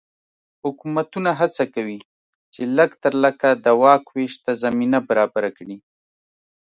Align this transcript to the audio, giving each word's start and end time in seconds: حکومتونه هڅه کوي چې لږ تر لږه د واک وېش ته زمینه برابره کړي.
حکومتونه 0.63 1.29
هڅه 1.39 1.63
کوي 1.75 1.99
چې 2.53 2.61
لږ 2.77 2.89
تر 3.03 3.13
لږه 3.23 3.49
د 3.63 3.65
واک 3.81 4.03
وېش 4.15 4.33
ته 4.45 4.51
زمینه 4.63 4.99
برابره 5.09 5.49
کړي. 5.57 5.77